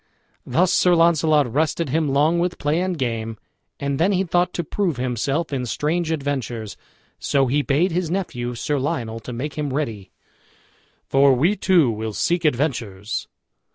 Thus 0.47 0.71
Sir 0.71 0.95
Launcelot 0.95 1.53
rested 1.53 1.89
him 1.89 2.09
long 2.09 2.39
with 2.39 2.57
play 2.57 2.81
and 2.81 2.97
game, 2.97 3.37
and 3.79 3.99
then 3.99 4.13
he 4.13 4.23
thought 4.23 4.51
to 4.55 4.63
prove 4.63 4.97
himself 4.97 5.53
in 5.53 5.63
strange 5.67 6.09
adventures; 6.09 6.75
so 7.19 7.45
he 7.45 7.61
bade 7.61 7.91
his 7.91 8.09
nephew, 8.09 8.55
Sir 8.55 8.79
Lionel, 8.79 9.19
to 9.19 9.31
make 9.31 9.59
him 9.59 9.71
ready, 9.71 10.09
"for 11.05 11.35
we 11.35 11.55
two 11.55 11.91
will 11.91 12.13
seek 12.13 12.45
adventures." 12.45 13.27